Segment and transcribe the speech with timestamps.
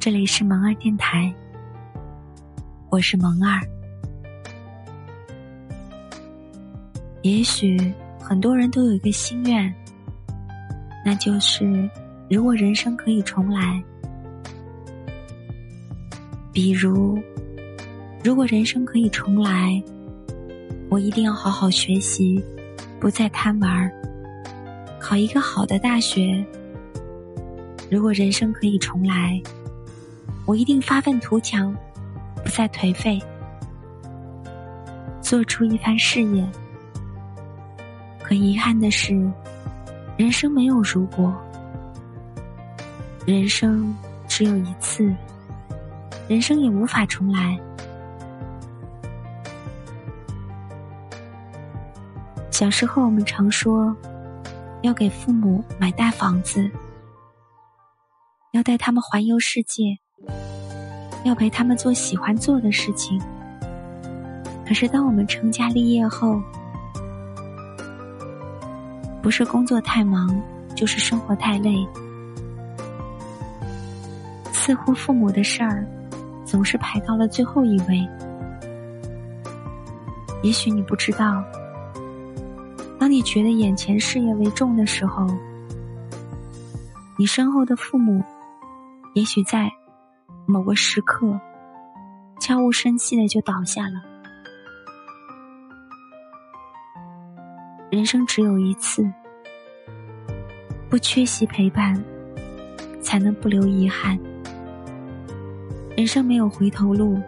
[0.00, 1.30] 这里是萌儿电台，
[2.88, 3.60] 我是萌儿。
[7.20, 7.78] 也许
[8.18, 9.74] 很多人都有一个心愿，
[11.04, 11.86] 那就是
[12.30, 13.84] 如果人生可以重来，
[16.50, 17.22] 比如，
[18.24, 19.82] 如果人生可以重来，
[20.88, 22.42] 我一定要好好学习，
[22.98, 23.92] 不再贪玩，
[24.98, 26.42] 考一个好的大学。
[27.90, 29.38] 如果人生可以重来，
[30.50, 31.72] 我一定发愤图强，
[32.42, 33.22] 不再颓废，
[35.20, 36.44] 做出一番事业。
[38.20, 39.14] 可遗憾的是，
[40.16, 41.32] 人生没有如果，
[43.24, 43.96] 人生
[44.26, 45.14] 只有一次，
[46.26, 47.56] 人生也无法重来。
[52.50, 53.96] 小时候，我们常说
[54.82, 56.68] 要给父母买大房子，
[58.50, 59.96] 要带他们环游世界，
[61.24, 63.20] 要陪他们做喜欢做的事情。
[64.66, 66.40] 可是，当我们成家立业后，
[69.20, 70.40] 不是工作太忙，
[70.74, 71.86] 就是生活太累。
[74.52, 75.84] 似乎父母的事儿
[76.44, 78.08] 总是排到了最后一位。
[80.42, 81.42] 也许你不知道，
[82.98, 85.26] 当你觉得眼前事业为重的时候，
[87.18, 88.22] 你身后的父母，
[89.14, 89.70] 也许在
[90.46, 91.38] 某个时刻
[92.40, 94.02] 悄无声息的就倒下了。
[97.90, 99.04] 人生只有一次，
[100.88, 102.02] 不缺席陪伴，
[103.02, 104.18] 才能不留遗憾。
[105.96, 107.20] 人生没有回头路，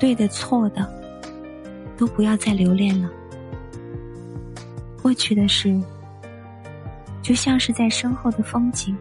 [0.00, 0.90] 对的错的，
[1.96, 3.10] 都不要再留恋了。
[5.00, 5.80] 过去的事，
[7.22, 8.96] 就像是在身后的风景，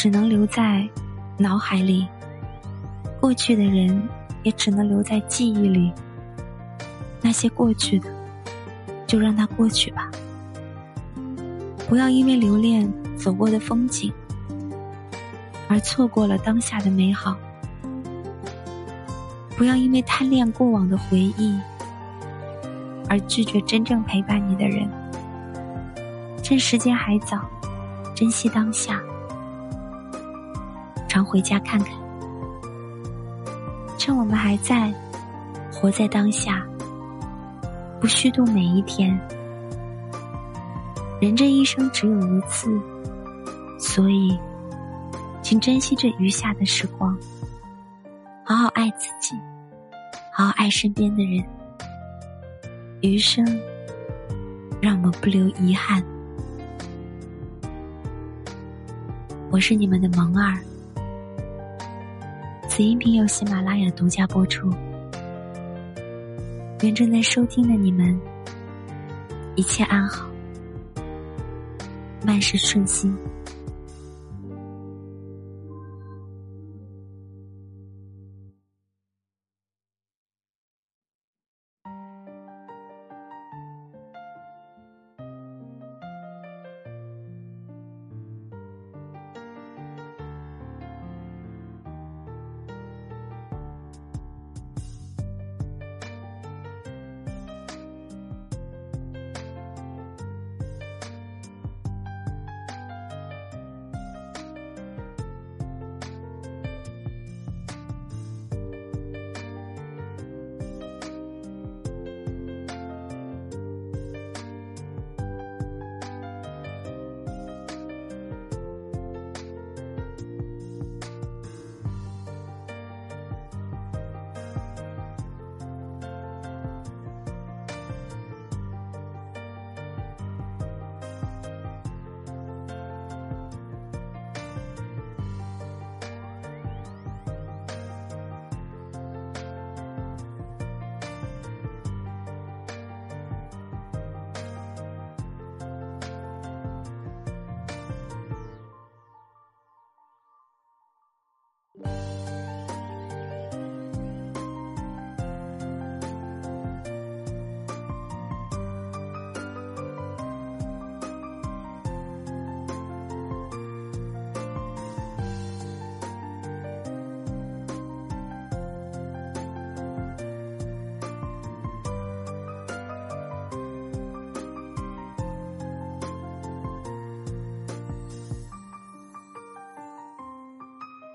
[0.00, 0.88] 只能留在
[1.36, 2.06] 脑海里；
[3.20, 4.00] 过去的人，
[4.44, 5.92] 也只能留在记忆里。
[7.20, 8.08] 那些过去的。
[9.08, 10.08] 就让它过去吧，
[11.88, 14.12] 不要因为留恋走过的风景，
[15.66, 17.32] 而错过了当下的美好；
[19.56, 21.58] 不要因为贪恋过往的回忆，
[23.08, 24.88] 而拒绝真正陪伴你的人。
[26.42, 27.40] 趁时间还早，
[28.14, 29.02] 珍惜当下，
[31.08, 31.92] 常回家看看。
[33.96, 34.94] 趁我们还在，
[35.72, 36.62] 活在当下。
[38.00, 39.18] 不虚度每一天，
[41.20, 42.70] 人这一生只有一次，
[43.76, 44.38] 所以，
[45.42, 47.18] 请珍惜这余下的时光，
[48.44, 49.34] 好好爱自己，
[50.32, 51.44] 好好爱身边的人。
[53.00, 53.44] 余生，
[54.80, 56.00] 让我们不留遗憾。
[59.50, 60.56] 我是你们的萌儿，
[62.78, 64.72] 此音频由喜马拉雅独家播出。
[66.82, 68.16] 愿正在收听的你们
[69.56, 70.30] 一切安好，
[72.24, 73.12] 万事顺心。